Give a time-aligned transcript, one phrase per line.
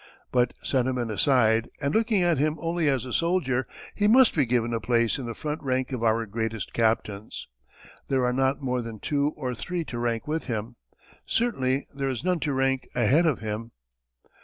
[0.31, 4.73] But, sentiment aside, and looking at him only as a soldier, he must be given
[4.73, 7.47] a place in the front rank of our greatest captains.
[8.07, 10.75] There are not more than two or three to rank with him
[11.27, 13.73] certainly there is none to rank ahead of him.